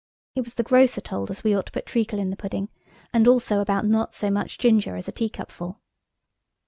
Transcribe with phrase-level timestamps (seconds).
[0.33, 2.69] It was the grocer told us we ought to put treacle in the pudding,
[3.13, 5.79] and also about not so much ginger as a teacupful.